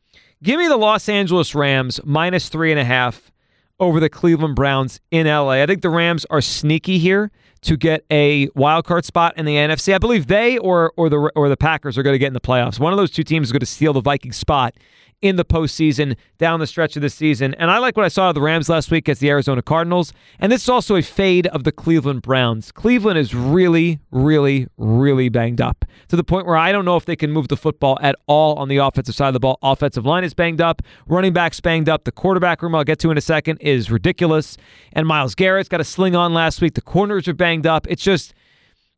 Give 0.43 0.59
me 0.59 0.67
the 0.67 0.77
Los 0.77 1.09
Angeles 1.09 1.55
Rams 1.55 1.99
minus 2.03 2.49
three 2.49 2.71
and 2.71 2.79
a 2.79 2.85
half 2.85 3.31
over 3.79 3.99
the 3.99 4.09
Cleveland 4.09 4.55
Browns 4.55 4.99
in 5.09 5.25
LA. 5.25 5.63
I 5.63 5.65
think 5.65 5.81
the 5.81 5.89
Rams 5.89 6.25
are 6.29 6.41
sneaky 6.41 6.99
here 6.99 7.31
to 7.67 7.77
get 7.77 8.05
a 8.09 8.49
wild 8.55 8.85
card 8.85 9.03
spot 9.03 9.37
in 9.37 9.45
the 9.45 9.55
NFC. 9.55 9.93
I 9.93 9.97
believe 9.97 10.27
they 10.27 10.57
or 10.57 10.93
or 10.95 11.09
the 11.09 11.17
or 11.35 11.49
the 11.49 11.57
Packers 11.57 11.97
are 11.97 12.03
going 12.03 12.13
to 12.13 12.19
get 12.19 12.27
in 12.27 12.33
the 12.33 12.41
playoffs. 12.41 12.79
One 12.79 12.93
of 12.93 12.97
those 12.97 13.11
two 13.11 13.23
teams 13.23 13.49
is 13.49 13.51
going 13.51 13.59
to 13.59 13.65
steal 13.65 13.93
the 13.93 14.01
Viking 14.01 14.31
spot 14.31 14.73
in 15.21 15.35
the 15.35 15.45
postseason 15.45 16.15
down 16.37 16.59
the 16.59 16.67
stretch 16.67 16.95
of 16.95 17.01
the 17.01 17.09
season. 17.09 17.55
And 17.55 17.71
I 17.71 17.79
like 17.79 17.97
what 17.97 18.05
I 18.05 18.09
saw 18.09 18.29
of 18.29 18.35
the 18.35 18.41
Rams 18.41 18.69
last 18.69 18.91
week 18.91 19.05
against 19.05 19.21
the 19.21 19.29
Arizona 19.29 19.63
Cardinals. 19.63 20.13
And 20.39 20.51
this 20.51 20.63
is 20.63 20.69
also 20.69 20.95
a 20.95 21.01
fade 21.01 21.47
of 21.47 21.63
the 21.63 21.71
Cleveland 21.71 22.21
Browns. 22.21 22.71
Cleveland 22.71 23.17
is 23.17 23.33
really, 23.33 23.99
really, 24.11 24.67
really 24.77 25.29
banged 25.29 25.59
up 25.59 25.85
to 26.09 26.15
the 26.15 26.23
point 26.23 26.45
where 26.45 26.57
I 26.57 26.71
don't 26.71 26.85
know 26.85 26.97
if 26.97 27.05
they 27.05 27.15
can 27.15 27.31
move 27.31 27.47
the 27.47 27.57
football 27.57 27.97
at 28.01 28.15
all 28.27 28.55
on 28.55 28.69
the 28.69 28.77
offensive 28.77 29.15
side 29.15 29.29
of 29.29 29.33
the 29.33 29.39
ball. 29.39 29.57
Offensive 29.63 30.05
line 30.05 30.23
is 30.23 30.35
banged 30.35 30.61
up, 30.61 30.83
running 31.07 31.33
backs 31.33 31.59
banged 31.59 31.89
up. 31.89 32.03
The 32.03 32.11
quarterback 32.11 32.61
room 32.61 32.75
I'll 32.75 32.83
get 32.83 32.99
to 32.99 33.09
in 33.09 33.17
a 33.17 33.21
second 33.21 33.57
is 33.57 33.89
ridiculous. 33.89 34.55
And 34.93 35.07
Myles 35.07 35.33
Garrett's 35.33 35.69
got 35.69 35.81
a 35.81 35.85
sling 35.85 36.15
on 36.15 36.33
last 36.33 36.61
week. 36.61 36.75
The 36.75 36.81
corners 36.81 37.27
are 37.27 37.33
banged 37.33 37.56
up. 37.65 37.87
It's 37.89 38.03
just, 38.03 38.33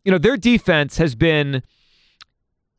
you 0.03 0.11
know, 0.11 0.17
their 0.17 0.37
defense 0.37 0.97
has 0.97 1.15
been 1.15 1.63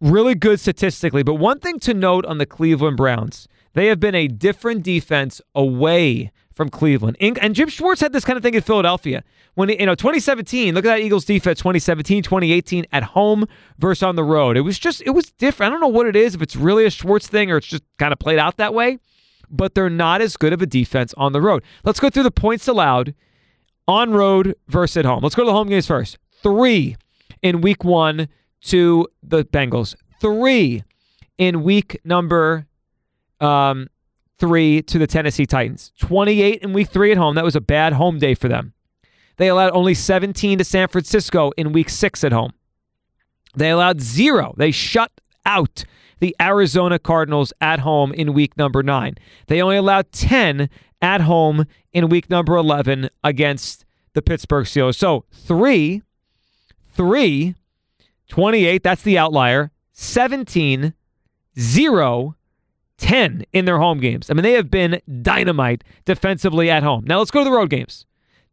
really 0.00 0.34
good 0.34 0.60
statistically. 0.60 1.22
But 1.22 1.34
one 1.34 1.60
thing 1.60 1.78
to 1.80 1.94
note 1.94 2.26
on 2.26 2.38
the 2.38 2.46
Cleveland 2.46 2.96
Browns, 2.96 3.49
they 3.75 3.87
have 3.87 4.00
been 4.00 4.14
a 4.14 4.28
different 4.28 4.82
defense 4.82 5.40
away 5.54 6.32
from 6.54 6.68
Cleveland. 6.68 7.16
And 7.20 7.54
Jim 7.54 7.68
Schwartz 7.68 8.00
had 8.00 8.12
this 8.12 8.25
kind 8.25 8.37
of 8.37 8.42
thing 8.42 8.54
in 8.54 8.60
Philadelphia. 8.60 9.22
When, 9.54 9.68
you 9.68 9.87
know, 9.87 9.94
2017, 9.94 10.75
look 10.75 10.84
at 10.84 10.88
that 10.88 11.00
Eagles 11.00 11.25
defense 11.25 11.58
2017, 11.60 12.22
2018 12.22 12.87
at 12.92 13.02
home 13.02 13.46
versus 13.78 14.02
on 14.02 14.16
the 14.16 14.25
road. 14.25 14.56
It 14.56 14.60
was 14.60 14.78
just, 14.78 15.02
it 15.02 15.10
was 15.10 15.30
different. 15.32 15.70
I 15.70 15.72
don't 15.72 15.80
know 15.80 15.88
what 15.88 16.06
it 16.06 16.16
is, 16.16 16.34
if 16.34 16.42
it's 16.42 16.56
really 16.56 16.84
a 16.84 16.90
Schwartz 16.90 17.26
thing 17.28 17.50
or 17.50 17.56
it's 17.56 17.66
just 17.66 17.82
kind 17.99 18.12
of 18.12 18.18
played 18.18 18.38
out 18.38 18.58
that 18.58 18.75
way, 18.75 18.99
but 19.50 19.75
they're 19.75 19.90
not 19.90 20.20
as 20.20 20.37
good 20.37 20.52
of 20.52 20.62
a 20.62 20.66
defense 20.66 21.14
on 21.16 21.32
the 21.32 21.40
road. 21.40 21.62
Let's 21.84 22.00
go 22.00 22.10
through 22.10 22.25
the 22.25 22.30
points 22.30 22.68
allowed 22.68 23.14
on 23.90 24.12
road 24.12 24.54
versus 24.68 24.99
at 24.99 25.04
home. 25.04 25.23
Let's 25.23 25.35
go 25.35 25.42
to 25.42 25.47
the 25.47 25.52
home 25.52 25.68
games 25.68 25.87
first. 25.87 26.18
Three 26.42 26.97
in 27.42 27.61
week 27.61 27.85
one 27.85 28.28
to 28.62 29.09
the 29.23 29.44
Bengals, 29.44 29.94
three 30.20 30.85
in 31.38 31.62
week 31.62 32.00
number 32.04 32.66
um, 33.40 33.88
three 34.38 34.82
to 34.82 34.99
the 34.99 35.06
Tennessee 35.06 35.47
Titans, 35.47 35.92
28 35.99 36.62
in 36.62 36.73
week 36.73 36.88
three 36.88 37.12
at 37.12 37.18
home. 37.18 37.35
That 37.35 37.44
was 37.44 37.56
a 37.56 37.61
bad 37.61 37.92
home 37.94 38.18
day 38.18 38.35
for 38.35 38.49
them. 38.49 38.73
They 39.37 39.49
allowed 39.49 39.73
only 39.73 39.94
17 39.94 40.59
to 40.59 40.64
San 40.64 40.88
Francisco 40.88 41.50
in 41.56 41.73
week 41.73 41.88
six 41.88 42.23
at 42.25 42.32
home. 42.32 42.52
They 43.56 43.70
allowed 43.70 44.00
zero. 44.00 44.54
They 44.56 44.70
shut 44.70 45.11
out 45.47 45.85
the 46.20 46.36
Arizona 46.40 46.98
Cardinals 46.98 47.52
at 47.60 47.80
home 47.80 48.12
in 48.12 48.32
week 48.32 48.56
number 48.56 48.82
nine. 48.82 49.16
They 49.48 49.60
only 49.60 49.76
allowed 49.76 50.12
10 50.12 50.70
at 51.02 51.22
home 51.22 51.66
in 51.92 52.08
week 52.08 52.30
number 52.30 52.56
11 52.56 53.10
against 53.24 53.84
the 54.12 54.22
Pittsburgh 54.22 54.66
Steelers. 54.66 54.96
So 54.96 55.24
three, 55.32 56.02
three, 56.92 57.54
28, 58.28 58.82
that's 58.82 59.02
the 59.02 59.18
outlier, 59.18 59.72
17, 59.92 60.94
0, 61.58 62.36
10 62.98 63.44
in 63.52 63.64
their 63.64 63.78
home 63.78 63.98
games. 63.98 64.30
I 64.30 64.34
mean, 64.34 64.42
they 64.42 64.52
have 64.52 64.70
been 64.70 65.00
dynamite 65.22 65.82
defensively 66.04 66.70
at 66.70 66.82
home. 66.82 67.04
Now 67.06 67.18
let's 67.18 67.30
go 67.30 67.40
to 67.40 67.44
the 67.44 67.56
road 67.56 67.70
games. 67.70 68.06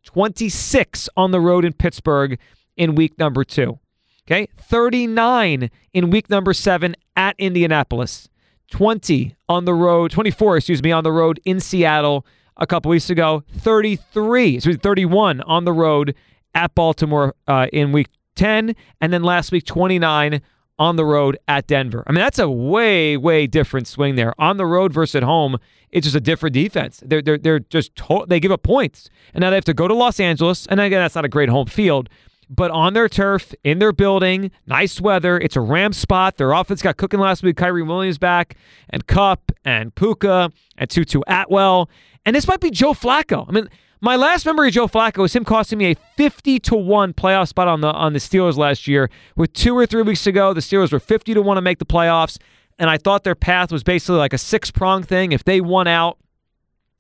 26 0.04 1.10
on 1.18 1.32
the 1.32 1.42
road 1.42 1.66
in 1.66 1.74
Pittsburgh 1.74 2.40
in 2.78 2.96
week 2.96 3.20
number 3.20 3.44
two. 3.44 3.80
Okay, 4.26 4.48
39 4.58 5.70
in 5.94 6.10
week 6.10 6.30
number 6.30 6.54
seven 6.54 6.96
at 7.18 7.36
Indianapolis. 7.38 8.30
20 8.72 9.36
on 9.50 9.66
the 9.66 9.74
road, 9.74 10.12
24, 10.12 10.58
excuse 10.58 10.84
me, 10.84 10.92
on 10.92 11.04
the 11.04 11.12
road 11.12 11.40
in 11.46 11.60
Seattle 11.60 12.26
a 12.58 12.68
couple 12.68 12.90
weeks 12.90 13.10
ago. 13.10 13.44
33, 13.58 14.56
excuse 14.56 14.76
me, 14.76 14.80
31 14.82 15.42
on 15.42 15.66
the 15.66 15.74
road 15.74 16.16
at 16.54 16.74
Baltimore 16.76 17.34
uh, 17.48 17.68
in 17.74 17.92
week 17.92 18.08
10. 18.36 18.76
And 19.02 19.14
then 19.14 19.24
last 19.24 19.52
week, 19.52 19.66
29 19.66 20.42
on 20.80 20.96
the 20.96 21.06
road 21.06 21.38
at 21.48 21.66
Denver. 21.66 22.04
I 22.08 22.12
mean, 22.12 22.20
that's 22.20 22.40
a 22.40 22.50
way, 22.50 23.18
way 23.18 23.48
different 23.48 23.88
swing 23.88 24.16
there. 24.16 24.34
On 24.38 24.58
the 24.58 24.66
road 24.66 24.94
versus 24.94 25.16
at 25.16 25.24
home, 25.24 25.58
it's 25.92 26.06
just 26.06 26.16
a 26.16 26.22
different 26.22 26.54
defense. 26.54 27.02
They're 27.04 27.22
they're 27.22 27.38
they're 27.38 27.60
just 27.60 27.96
to- 27.96 28.26
they 28.28 28.40
give 28.40 28.52
up 28.52 28.62
points, 28.62 29.10
and 29.34 29.42
now 29.42 29.50
they 29.50 29.56
have 29.56 29.66
to 29.66 29.74
go 29.74 29.88
to 29.88 29.94
Los 29.94 30.20
Angeles, 30.20 30.68
and 30.68 30.80
again, 30.80 31.00
that's 31.00 31.16
not 31.16 31.26
a 31.26 31.30
great 31.30 31.50
home 31.50 31.66
field. 31.66 32.10
But 32.50 32.72
on 32.72 32.94
their 32.94 33.10
turf, 33.10 33.54
in 33.64 33.80
their 33.80 33.92
building, 33.92 34.52
nice 34.66 35.02
weather. 35.02 35.38
It's 35.38 35.56
a 35.56 35.62
Ram 35.62 35.92
spot. 35.92 36.38
Their 36.38 36.54
offense 36.54 36.82
got 36.82 36.98
cooking 36.98 37.20
last 37.20 37.44
week. 37.44 37.58
Kyren 37.58 37.88
Williams 37.88 38.18
back, 38.18 38.56
and 38.90 39.06
Kupp, 39.06 39.52
and 39.66 39.94
Puka, 39.94 40.52
and 40.78 40.90
Tutu 40.90 41.22
Atwell. 41.28 41.90
And 42.26 42.36
this 42.36 42.48
might 42.48 42.62
be 42.62 42.72
Joe 42.72 42.94
Flacco. 42.94 43.48
I 43.48 43.52
mean, 43.52 43.70
my 44.00 44.16
last 44.16 44.46
memory 44.46 44.68
of 44.68 44.76
Joe 44.76 44.88
Flacco 44.88 45.20
was 45.20 45.36
him 45.36 45.44
costing 45.44 45.80
me 45.80 45.92
a 45.92 45.96
50 46.16 46.60
to 46.60 46.76
1 46.76 47.14
playoff 47.14 47.48
spot 47.48 47.68
on 47.68 47.82
the 47.82 47.92
on 47.92 48.14
the 48.14 48.20
Steelers 48.20 48.56
last 48.56 48.88
year. 48.88 49.10
With 49.36 49.54
two 49.54 49.76
or 49.76 49.86
three 49.86 50.04
weeks 50.04 50.28
ago, 50.28 50.54
the 50.54 50.62
Steelers 50.62 50.92
were 50.92 51.00
50 51.00 51.34
to 51.34 51.42
1 51.42 51.56
to 51.56 51.62
make 51.62 51.80
the 51.80 51.86
playoffs. 51.86 52.38
And 52.80 52.90
I 52.90 52.98
thought 52.98 53.24
their 53.24 53.36
path 53.36 53.72
was 53.72 53.84
basically 53.84 54.18
like 54.18 54.34
a 54.34 54.38
six 54.38 54.70
prong 54.70 55.04
thing. 55.04 55.32
If 55.32 55.44
they 55.46 55.62
won 55.62 55.88
out, 55.88 56.20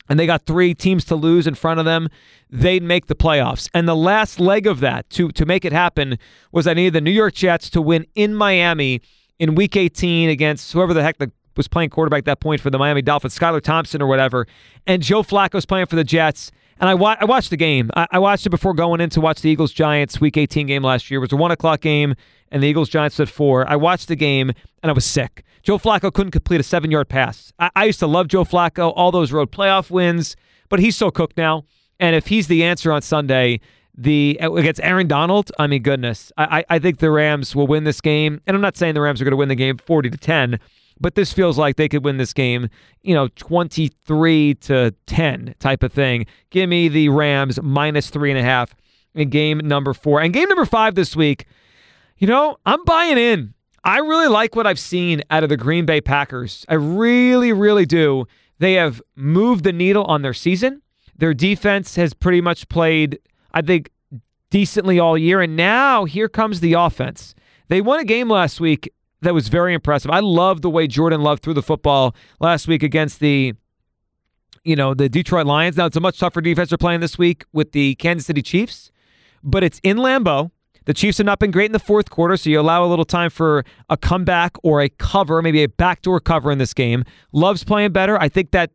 and 0.09 0.19
they 0.19 0.25
got 0.25 0.45
three 0.45 0.73
teams 0.73 1.05
to 1.05 1.15
lose 1.15 1.47
in 1.47 1.55
front 1.55 1.79
of 1.79 1.85
them, 1.85 2.09
they'd 2.49 2.83
make 2.83 3.07
the 3.07 3.15
playoffs. 3.15 3.69
And 3.73 3.87
the 3.87 3.95
last 3.95 4.39
leg 4.39 4.67
of 4.67 4.79
that 4.79 5.09
to 5.11 5.29
to 5.29 5.45
make 5.45 5.65
it 5.65 5.73
happen 5.73 6.17
was 6.51 6.67
I 6.67 6.73
needed 6.73 6.93
the 6.93 7.01
New 7.01 7.11
York 7.11 7.33
Jets 7.33 7.69
to 7.71 7.81
win 7.81 8.05
in 8.15 8.33
Miami 8.33 9.01
in 9.39 9.55
Week 9.55 9.75
18 9.75 10.29
against 10.29 10.71
whoever 10.73 10.93
the 10.93 11.03
heck 11.03 11.17
the, 11.17 11.31
was 11.55 11.67
playing 11.67 11.89
quarterback 11.89 12.19
at 12.19 12.25
that 12.25 12.39
point 12.39 12.61
for 12.61 12.69
the 12.69 12.77
Miami 12.77 13.01
Dolphins, 13.01 13.37
Skylar 13.37 13.61
Thompson 13.61 14.01
or 14.01 14.07
whatever. 14.07 14.47
And 14.85 15.01
Joe 15.01 15.23
Flacco's 15.23 15.65
playing 15.65 15.87
for 15.87 15.95
the 15.95 16.03
Jets. 16.03 16.51
And 16.79 16.87
I, 16.87 16.93
wa- 16.93 17.17
I 17.19 17.25
watched 17.25 17.49
the 17.49 17.57
game. 17.57 17.89
I-, 17.95 18.07
I 18.11 18.19
watched 18.19 18.45
it 18.45 18.49
before 18.51 18.73
going 18.73 19.01
in 19.01 19.09
to 19.11 19.21
watch 19.21 19.41
the 19.41 19.49
Eagles 19.49 19.71
Giants 19.71 20.21
Week 20.21 20.37
18 20.37 20.67
game 20.67 20.83
last 20.83 21.09
year. 21.09 21.17
It 21.17 21.21
was 21.21 21.33
a 21.33 21.35
one 21.35 21.51
o'clock 21.51 21.81
game, 21.81 22.13
and 22.51 22.63
the 22.63 22.67
Eagles 22.67 22.89
Giants 22.89 23.19
at 23.19 23.29
four. 23.29 23.67
I 23.69 23.75
watched 23.75 24.07
the 24.07 24.15
game, 24.15 24.51
and 24.81 24.89
I 24.89 24.93
was 24.93 25.05
sick. 25.05 25.43
Joe 25.63 25.77
Flacco 25.77 26.13
couldn't 26.13 26.31
complete 26.31 26.59
a 26.59 26.63
seven 26.63 26.91
yard 26.91 27.09
pass. 27.09 27.51
I, 27.59 27.69
I 27.75 27.85
used 27.85 27.99
to 27.99 28.07
love 28.07 28.27
Joe 28.27 28.45
Flacco, 28.45 28.93
all 28.95 29.11
those 29.11 29.31
road 29.31 29.51
playoff 29.51 29.89
wins, 29.91 30.35
but 30.69 30.79
he's 30.79 30.95
so 30.95 31.11
cooked 31.11 31.37
now. 31.37 31.65
And 31.99 32.15
if 32.15 32.27
he's 32.27 32.47
the 32.47 32.63
answer 32.63 32.91
on 32.91 33.01
Sunday, 33.01 33.59
the 33.97 34.39
uh, 34.41 34.53
against 34.53 34.79
Aaron 34.81 35.07
Donald, 35.07 35.51
I 35.59 35.67
mean, 35.67 35.81
goodness, 35.81 36.31
I, 36.37 36.63
I 36.69 36.79
think 36.79 36.99
the 36.99 37.09
Rams 37.09 37.55
will 37.55 37.67
win 37.67 37.83
this 37.83 37.99
game. 37.99 38.39
And 38.45 38.55
I'm 38.55 38.61
not 38.61 38.77
saying 38.77 38.93
the 38.93 39.01
Rams 39.01 39.19
are 39.19 39.25
going 39.25 39.31
to 39.31 39.37
win 39.37 39.49
the 39.49 39.55
game 39.55 39.77
40 39.77 40.11
to 40.11 40.17
10, 40.17 40.59
but 40.99 41.15
this 41.15 41.33
feels 41.33 41.57
like 41.57 41.75
they 41.75 41.89
could 41.89 42.05
win 42.05 42.17
this 42.17 42.33
game, 42.33 42.69
you 43.01 43.15
know, 43.15 43.27
23 43.35 44.53
to 44.55 44.93
10 45.07 45.55
type 45.59 45.83
of 45.83 45.91
thing. 45.91 46.27
Give 46.51 46.69
me 46.69 46.87
the 46.87 47.09
Rams 47.09 47.59
minus 47.61 48.09
three 48.09 48.29
and 48.29 48.39
a 48.39 48.43
half 48.43 48.75
in 49.15 49.29
game 49.29 49.59
number 49.63 49.93
four. 49.93 50.21
And 50.21 50.31
game 50.31 50.47
number 50.47 50.65
five 50.65 50.95
this 50.95 51.15
week, 51.15 51.45
you 52.17 52.27
know, 52.27 52.57
I'm 52.65 52.83
buying 52.85 53.17
in. 53.17 53.53
I 53.83 53.99
really 53.99 54.27
like 54.27 54.55
what 54.55 54.67
I've 54.67 54.79
seen 54.79 55.21
out 55.29 55.43
of 55.43 55.49
the 55.49 55.57
Green 55.57 55.85
Bay 55.85 56.01
Packers. 56.01 56.65
I 56.67 56.73
really, 56.73 57.53
really 57.53 57.85
do. 57.85 58.25
They 58.59 58.73
have 58.73 59.01
moved 59.15 59.63
the 59.63 59.71
needle 59.71 60.03
on 60.05 60.23
their 60.23 60.33
season. 60.33 60.81
Their 61.17 61.33
defense 61.33 61.95
has 61.95 62.13
pretty 62.13 62.41
much 62.41 62.67
played, 62.69 63.19
I 63.53 63.61
think, 63.61 63.91
decently 64.49 64.99
all 64.99 65.17
year. 65.17 65.41
And 65.41 65.55
now 65.55 66.05
here 66.05 66.27
comes 66.27 66.59
the 66.59 66.73
offense. 66.73 67.33
They 67.69 67.81
won 67.81 67.99
a 67.99 68.03
game 68.03 68.29
last 68.29 68.59
week 68.59 68.91
that 69.21 69.33
was 69.33 69.47
very 69.47 69.73
impressive. 69.73 70.11
I 70.11 70.19
love 70.19 70.61
the 70.61 70.69
way 70.69 70.87
Jordan 70.87 71.21
Love 71.21 71.39
threw 71.39 71.53
the 71.53 71.63
football 71.63 72.15
last 72.39 72.67
week 72.67 72.83
against 72.83 73.19
the 73.19 73.53
you 74.63 74.75
know, 74.75 74.93
the 74.93 75.07
Detroit 75.07 75.45
Lions. 75.45 75.77
Now 75.77 75.85
it's 75.85 75.95
a 75.95 76.01
much 76.01 76.19
tougher 76.19 76.41
defense 76.41 76.69
they're 76.69 76.77
playing 76.77 76.99
this 76.99 77.17
week 77.17 77.45
with 77.53 77.71
the 77.71 77.95
Kansas 77.95 78.25
City 78.25 78.41
Chiefs, 78.41 78.91
but 79.41 79.63
it's 79.63 79.79
in 79.81 79.95
Lambeau. 79.95 80.51
The 80.87 80.93
Chiefs 80.93 81.17
have 81.17 81.25
not 81.25 81.39
been 81.39 81.51
great 81.51 81.65
in 81.65 81.73
the 81.73 81.79
fourth 81.79 82.09
quarter, 82.09 82.37
so 82.37 82.49
you 82.49 82.61
allow 82.61 82.85
a 82.85 82.87
little 82.87 83.03
time 83.03 83.29
for 83.29 83.65
a 83.89 83.97
comeback 83.97 84.55
or 84.63 84.81
a 84.81 84.87
cover, 84.87 85.41
maybe 85.41 85.61
a 85.61 85.67
backdoor 85.67 86.21
cover 86.21 86.49
in 86.49 86.59
this 86.59 86.73
game. 86.73 87.03
Love's 87.33 87.65
playing 87.65 87.91
better. 87.91 88.17
I 88.21 88.29
think 88.29 88.51
that 88.51 88.71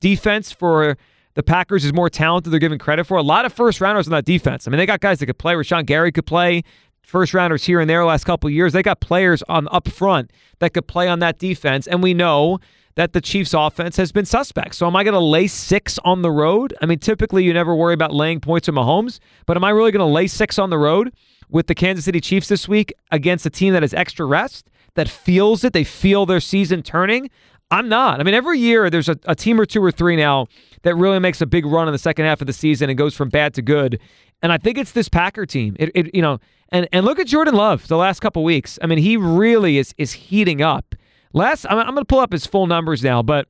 defense 0.00 0.52
for 0.52 0.96
the 1.34 1.42
Packers 1.42 1.84
is 1.84 1.92
more 1.92 2.08
talented. 2.08 2.52
They're 2.52 2.60
given 2.60 2.78
credit 2.78 3.04
for 3.04 3.16
a 3.16 3.22
lot 3.22 3.46
of 3.46 3.52
first 3.52 3.80
rounders 3.80 4.06
on 4.06 4.12
that 4.12 4.24
defense. 4.24 4.68
I 4.68 4.70
mean, 4.70 4.78
they 4.78 4.86
got 4.86 5.00
guys 5.00 5.18
that 5.18 5.26
could 5.26 5.38
play. 5.38 5.54
Rashan 5.54 5.86
Gary 5.86 6.12
could 6.12 6.24
play. 6.24 6.62
First 7.02 7.34
rounders 7.34 7.64
here 7.64 7.80
and 7.80 7.90
there 7.90 8.04
last 8.04 8.24
couple 8.24 8.48
years. 8.48 8.72
They 8.72 8.84
got 8.84 9.00
players 9.00 9.42
on 9.48 9.66
up 9.72 9.88
front 9.88 10.32
that 10.60 10.72
could 10.72 10.86
play 10.86 11.08
on 11.08 11.18
that 11.18 11.40
defense, 11.40 11.88
and 11.88 12.00
we 12.00 12.14
know 12.14 12.60
that 12.94 13.12
the 13.12 13.20
Chiefs' 13.20 13.54
offense 13.54 13.96
has 13.96 14.12
been 14.12 14.24
suspect. 14.24 14.76
So 14.76 14.86
am 14.86 14.94
I 14.94 15.02
going 15.02 15.14
to 15.14 15.20
lay 15.20 15.48
six 15.48 15.98
on 16.04 16.22
the 16.22 16.30
road? 16.30 16.74
I 16.80 16.86
mean, 16.86 17.00
typically 17.00 17.42
you 17.42 17.52
never 17.52 17.74
worry 17.74 17.92
about 17.92 18.14
laying 18.14 18.40
points 18.40 18.68
with 18.68 18.76
Mahomes, 18.76 19.18
but 19.46 19.56
am 19.56 19.64
I 19.64 19.70
really 19.70 19.90
going 19.90 20.06
to 20.06 20.12
lay 20.12 20.28
six 20.28 20.60
on 20.60 20.70
the 20.70 20.78
road 20.78 21.12
with 21.48 21.66
the 21.66 21.74
Kansas 21.74 22.04
City 22.04 22.20
Chiefs 22.20 22.48
this 22.48 22.68
week 22.68 22.92
against 23.10 23.46
a 23.46 23.50
team 23.50 23.72
that 23.72 23.82
has 23.82 23.94
extra 23.94 24.26
rest, 24.26 24.70
that 24.94 25.08
feels 25.08 25.64
it, 25.64 25.72
they 25.72 25.84
feel 25.84 26.26
their 26.26 26.40
season 26.40 26.82
turning? 26.82 27.30
I'm 27.70 27.88
not. 27.88 28.20
I 28.20 28.22
mean, 28.22 28.34
every 28.34 28.58
year 28.58 28.90
there's 28.90 29.08
a, 29.08 29.18
a 29.24 29.34
team 29.34 29.60
or 29.60 29.66
two 29.66 29.82
or 29.82 29.90
three 29.90 30.16
now 30.16 30.46
that 30.82 30.94
really 30.94 31.18
makes 31.18 31.40
a 31.40 31.46
big 31.46 31.66
run 31.66 31.88
in 31.88 31.92
the 31.92 31.98
second 31.98 32.24
half 32.24 32.40
of 32.40 32.46
the 32.46 32.52
season 32.52 32.88
and 32.88 32.96
goes 32.96 33.14
from 33.14 33.28
bad 33.28 33.54
to 33.54 33.62
good. 33.62 33.98
And 34.42 34.52
I 34.52 34.58
think 34.58 34.78
it's 34.78 34.92
this 34.92 35.08
Packer 35.08 35.46
team. 35.46 35.76
It, 35.78 35.90
it 35.94 36.14
you 36.14 36.22
know, 36.22 36.38
and 36.70 36.88
and 36.92 37.04
look 37.04 37.18
at 37.18 37.26
Jordan 37.26 37.54
Love 37.54 37.88
the 37.88 37.96
last 37.96 38.20
couple 38.20 38.44
weeks. 38.44 38.78
I 38.82 38.86
mean, 38.86 38.98
he 38.98 39.16
really 39.16 39.78
is 39.78 39.94
is 39.98 40.12
heating 40.12 40.62
up. 40.62 40.94
Last, 41.32 41.66
I'm, 41.68 41.78
I'm 41.78 41.86
going 41.86 41.98
to 41.98 42.04
pull 42.04 42.20
up 42.20 42.32
his 42.32 42.46
full 42.46 42.66
numbers 42.66 43.02
now, 43.02 43.22
but 43.22 43.48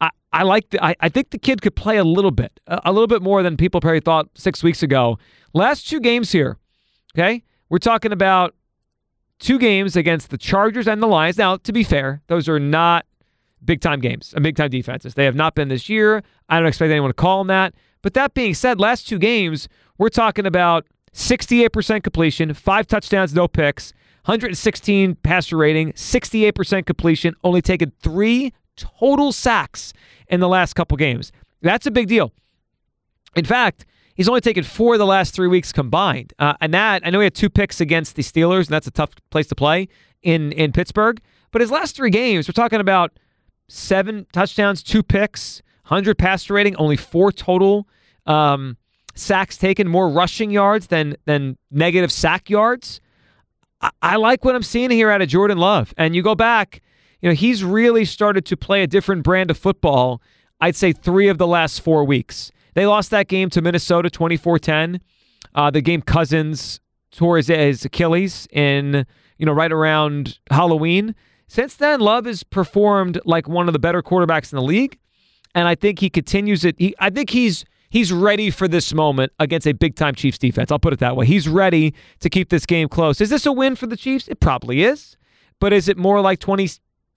I, 0.00 0.10
I 0.32 0.42
like 0.42 0.70
the, 0.70 0.84
I, 0.84 0.94
I 1.00 1.08
think 1.08 1.30
the 1.30 1.38
kid 1.38 1.60
could 1.60 1.74
play 1.74 1.96
a 1.96 2.04
little 2.04 2.30
bit, 2.30 2.60
a, 2.66 2.80
a 2.84 2.92
little 2.92 3.08
bit 3.08 3.22
more 3.22 3.42
than 3.42 3.56
people 3.56 3.80
probably 3.80 4.00
thought 4.00 4.28
six 4.34 4.62
weeks 4.62 4.82
ago. 4.82 5.18
Last 5.52 5.88
two 5.88 5.98
games 5.98 6.30
here, 6.30 6.58
okay, 7.14 7.42
we're 7.68 7.78
talking 7.78 8.12
about 8.12 8.54
two 9.38 9.58
games 9.58 9.96
against 9.96 10.30
the 10.30 10.38
Chargers 10.38 10.86
and 10.86 11.02
the 11.02 11.06
Lions. 11.06 11.38
Now, 11.38 11.56
to 11.56 11.72
be 11.72 11.82
fair, 11.82 12.22
those 12.28 12.48
are 12.48 12.60
not 12.60 13.06
big 13.64 13.80
time 13.80 14.00
games 14.00 14.32
uh, 14.32 14.36
and 14.36 14.42
big 14.42 14.56
time 14.56 14.70
defenses. 14.70 15.14
They 15.14 15.24
have 15.24 15.34
not 15.34 15.54
been 15.54 15.68
this 15.68 15.88
year. 15.88 16.22
I 16.48 16.58
don't 16.58 16.68
expect 16.68 16.90
anyone 16.90 17.10
to 17.10 17.14
call 17.14 17.38
them 17.38 17.48
that. 17.48 17.74
But 18.02 18.14
that 18.14 18.34
being 18.34 18.54
said, 18.54 18.80
last 18.80 19.08
two 19.08 19.18
games, 19.18 19.68
we're 19.98 20.08
talking 20.08 20.46
about 20.46 20.86
68% 21.12 22.02
completion, 22.02 22.54
five 22.54 22.86
touchdowns, 22.86 23.34
no 23.34 23.48
picks, 23.48 23.92
116 24.24 25.16
passer 25.16 25.56
rating, 25.56 25.92
68% 25.92 26.86
completion, 26.86 27.34
only 27.44 27.60
taken 27.60 27.92
three 28.02 28.52
total 28.76 29.32
sacks 29.32 29.92
in 30.28 30.40
the 30.40 30.48
last 30.48 30.74
couple 30.74 30.96
games. 30.96 31.32
That's 31.62 31.86
a 31.86 31.90
big 31.90 32.08
deal. 32.08 32.32
In 33.36 33.44
fact, 33.44 33.84
he's 34.14 34.28
only 34.28 34.40
taken 34.40 34.64
four 34.64 34.94
of 34.94 34.98
the 34.98 35.06
last 35.06 35.34
three 35.34 35.48
weeks 35.48 35.72
combined. 35.72 36.32
Uh, 36.38 36.54
and 36.60 36.74
that, 36.74 37.02
I 37.04 37.10
know 37.10 37.20
he 37.20 37.24
had 37.24 37.34
two 37.34 37.50
picks 37.50 37.80
against 37.80 38.16
the 38.16 38.22
Steelers, 38.22 38.66
and 38.66 38.68
that's 38.68 38.86
a 38.86 38.90
tough 38.90 39.10
place 39.30 39.46
to 39.48 39.54
play 39.54 39.88
in, 40.22 40.52
in 40.52 40.72
Pittsburgh. 40.72 41.20
But 41.52 41.60
his 41.60 41.70
last 41.70 41.96
three 41.96 42.10
games, 42.10 42.48
we're 42.48 42.52
talking 42.52 42.80
about 42.80 43.12
seven 43.68 44.26
touchdowns, 44.32 44.82
two 44.82 45.02
picks, 45.02 45.62
100 45.88 46.18
passer 46.18 46.54
rating, 46.54 46.76
only 46.76 46.96
four 46.96 47.32
total 47.32 47.88
um, 48.26 48.76
sacks 49.14 49.56
taken, 49.56 49.88
more 49.88 50.08
rushing 50.08 50.50
yards 50.50 50.86
than 50.86 51.16
than 51.24 51.56
negative 51.70 52.12
sack 52.12 52.48
yards. 52.48 53.00
I, 53.80 53.90
I 54.02 54.16
like 54.16 54.44
what 54.44 54.54
I'm 54.54 54.62
seeing 54.62 54.90
here 54.90 55.10
out 55.10 55.22
of 55.22 55.28
Jordan 55.28 55.58
Love. 55.58 55.92
And 55.96 56.14
you 56.14 56.22
go 56.22 56.34
back, 56.34 56.80
you 57.20 57.28
know, 57.28 57.34
he's 57.34 57.64
really 57.64 58.04
started 58.04 58.46
to 58.46 58.56
play 58.56 58.82
a 58.82 58.86
different 58.86 59.24
brand 59.24 59.50
of 59.50 59.58
football. 59.58 60.22
I'd 60.60 60.76
say 60.76 60.92
three 60.92 61.28
of 61.28 61.38
the 61.38 61.46
last 61.46 61.80
four 61.80 62.04
weeks. 62.04 62.52
They 62.74 62.86
lost 62.86 63.10
that 63.10 63.28
game 63.28 63.50
to 63.50 63.62
Minnesota 63.62 64.10
24 64.10 64.58
10. 64.58 65.00
Uh, 65.54 65.70
the 65.70 65.80
game 65.80 66.02
Cousins 66.02 66.80
tore 67.10 67.36
his, 67.36 67.48
his 67.48 67.84
Achilles 67.84 68.46
in, 68.52 69.06
you 69.38 69.46
know, 69.46 69.52
right 69.52 69.72
around 69.72 70.38
Halloween. 70.50 71.14
Since 71.48 71.76
then, 71.76 72.00
Love 72.00 72.26
has 72.26 72.44
performed 72.44 73.20
like 73.24 73.48
one 73.48 73.68
of 73.68 73.72
the 73.72 73.80
better 73.80 74.02
quarterbacks 74.02 74.52
in 74.52 74.56
the 74.56 74.62
league. 74.62 74.98
And 75.54 75.66
I 75.66 75.74
think 75.74 75.98
he 75.98 76.08
continues 76.08 76.64
it. 76.64 76.76
He, 76.78 76.94
I 77.00 77.10
think 77.10 77.30
he's 77.30 77.64
he's 77.90 78.12
ready 78.12 78.50
for 78.50 78.68
this 78.68 78.94
moment 78.94 79.32
against 79.40 79.66
a 79.66 79.72
big 79.72 79.96
time 79.96 80.14
Chiefs 80.14 80.38
defense. 80.38 80.70
I'll 80.70 80.78
put 80.78 80.92
it 80.92 81.00
that 81.00 81.16
way. 81.16 81.26
He's 81.26 81.48
ready 81.48 81.94
to 82.20 82.30
keep 82.30 82.50
this 82.50 82.66
game 82.66 82.88
close. 82.88 83.20
Is 83.20 83.30
this 83.30 83.46
a 83.46 83.52
win 83.52 83.74
for 83.74 83.88
the 83.88 83.96
Chiefs? 83.96 84.28
It 84.28 84.38
probably 84.40 84.84
is. 84.84 85.16
But 85.58 85.72
is 85.72 85.88
it 85.88 85.98
more 85.98 86.20
like 86.20 86.38
20, 86.38 86.68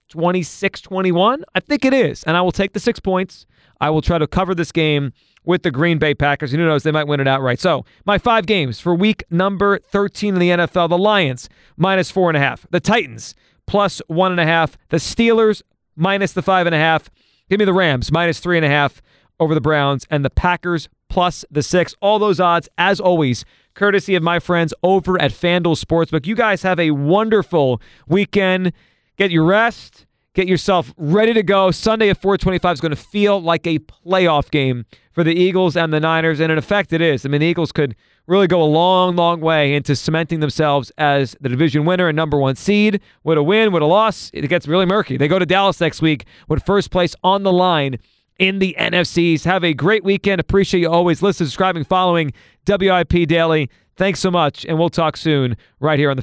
26 0.08 0.80
21? 0.80 1.44
I 1.54 1.60
think 1.60 1.84
it 1.84 1.94
is. 1.94 2.24
And 2.24 2.36
I 2.36 2.42
will 2.42 2.52
take 2.52 2.72
the 2.72 2.80
six 2.80 3.00
points. 3.00 3.46
I 3.80 3.90
will 3.90 4.02
try 4.02 4.18
to 4.18 4.26
cover 4.26 4.54
this 4.54 4.72
game 4.72 5.12
with 5.44 5.62
the 5.62 5.70
Green 5.70 5.98
Bay 5.98 6.14
Packers. 6.14 6.52
And 6.52 6.60
who 6.60 6.66
knows, 6.66 6.82
they 6.82 6.90
might 6.90 7.06
win 7.06 7.20
it 7.20 7.28
outright. 7.28 7.60
So, 7.60 7.84
my 8.04 8.18
five 8.18 8.46
games 8.46 8.80
for 8.80 8.94
week 8.94 9.24
number 9.30 9.78
13 9.78 10.34
in 10.34 10.40
the 10.40 10.50
NFL 10.50 10.88
the 10.88 10.98
Lions, 10.98 11.48
minus 11.76 12.10
four 12.10 12.30
and 12.30 12.36
a 12.36 12.40
half. 12.40 12.66
The 12.70 12.80
Titans, 12.80 13.34
plus 13.66 14.00
one 14.06 14.32
and 14.32 14.40
a 14.40 14.46
half. 14.46 14.76
The 14.88 14.96
Steelers, 14.98 15.62
minus 15.96 16.32
the 16.32 16.42
five 16.42 16.66
and 16.66 16.74
a 16.74 16.78
half. 16.78 17.10
Give 17.50 17.58
me 17.58 17.64
the 17.64 17.74
Rams, 17.74 18.10
minus 18.10 18.40
three 18.40 18.56
and 18.56 18.64
a 18.64 18.70
half 18.70 19.02
over 19.38 19.54
the 19.54 19.60
Browns. 19.60 20.06
And 20.10 20.24
the 20.24 20.30
Packers, 20.30 20.88
plus 21.08 21.44
the 21.50 21.62
six. 21.62 21.94
All 22.00 22.18
those 22.18 22.40
odds, 22.40 22.68
as 22.78 23.00
always, 23.00 23.44
courtesy 23.74 24.14
of 24.14 24.22
my 24.22 24.38
friends 24.38 24.72
over 24.82 25.20
at 25.20 25.30
FanDuel 25.30 25.82
Sportsbook. 25.82 26.26
You 26.26 26.34
guys 26.34 26.62
have 26.62 26.80
a 26.80 26.92
wonderful 26.92 27.80
weekend. 28.08 28.72
Get 29.16 29.30
your 29.30 29.44
rest. 29.44 30.06
Get 30.34 30.48
yourself 30.48 30.92
ready 30.96 31.32
to 31.32 31.44
go. 31.44 31.70
Sunday 31.70 32.10
at 32.10 32.20
425 32.20 32.74
is 32.74 32.80
going 32.80 32.90
to 32.90 32.96
feel 32.96 33.40
like 33.40 33.68
a 33.68 33.78
playoff 33.78 34.50
game 34.50 34.84
for 35.12 35.22
the 35.22 35.32
Eagles 35.32 35.76
and 35.76 35.92
the 35.92 36.00
Niners. 36.00 36.40
And 36.40 36.50
in 36.50 36.58
effect, 36.58 36.92
it 36.92 37.00
is. 37.00 37.24
I 37.24 37.28
mean, 37.28 37.40
the 37.40 37.46
Eagles 37.46 37.70
could 37.70 37.94
really 38.26 38.48
go 38.48 38.60
a 38.60 38.66
long, 38.66 39.14
long 39.14 39.40
way 39.40 39.76
into 39.76 39.94
cementing 39.94 40.40
themselves 40.40 40.90
as 40.98 41.36
the 41.40 41.48
division 41.48 41.84
winner 41.84 42.08
and 42.08 42.16
number 42.16 42.36
one 42.36 42.56
seed. 42.56 43.00
With 43.22 43.38
a 43.38 43.44
win, 43.44 43.72
with 43.72 43.84
a 43.84 43.86
loss, 43.86 44.32
it 44.34 44.48
gets 44.48 44.66
really 44.66 44.86
murky. 44.86 45.16
They 45.16 45.28
go 45.28 45.38
to 45.38 45.46
Dallas 45.46 45.80
next 45.80 46.02
week 46.02 46.26
with 46.48 46.66
first 46.66 46.90
place 46.90 47.14
on 47.22 47.44
the 47.44 47.52
line 47.52 47.98
in 48.40 48.58
the 48.58 48.74
NFCs. 48.76 49.44
Have 49.44 49.62
a 49.62 49.72
great 49.72 50.02
weekend. 50.02 50.40
Appreciate 50.40 50.80
you 50.80 50.90
always 50.90 51.22
listening, 51.22 51.46
subscribing, 51.46 51.84
following 51.84 52.32
WIP 52.66 53.28
Daily. 53.28 53.70
Thanks 53.96 54.18
so 54.18 54.32
much, 54.32 54.66
and 54.66 54.80
we'll 54.80 54.88
talk 54.88 55.16
soon 55.16 55.56
right 55.78 55.98
here 56.00 56.10
on 56.10 56.16
the 56.16 56.22